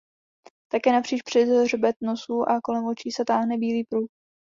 Také 0.71 0.91
napříč 0.91 1.21
přes 1.21 1.49
hřbet 1.49 1.95
nosu 2.01 2.41
a 2.49 2.61
kolem 2.61 2.85
očí 2.85 3.11
se 3.11 3.25
táhne 3.25 3.57
bílý 3.57 3.83
pruh. 3.83 4.07